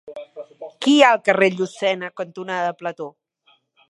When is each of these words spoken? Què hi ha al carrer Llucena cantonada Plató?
Què 0.85 0.89
hi 0.93 1.03
ha 1.07 1.11
al 1.15 1.19
carrer 1.27 1.51
Llucena 1.59 2.11
cantonada 2.21 2.75
Plató? 2.83 3.09